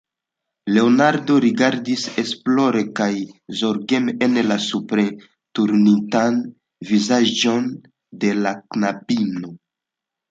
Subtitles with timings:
[0.75, 3.09] Leonardo rigardis esplore kaj
[3.59, 6.39] zorgeme en la suprenturnitan
[6.93, 7.69] vizaĝon
[8.25, 9.53] de la knabino.